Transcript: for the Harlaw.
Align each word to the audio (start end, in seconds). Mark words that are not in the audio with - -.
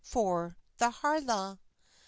for 0.03 0.55
the 0.79 0.89
Harlaw. 0.89 1.57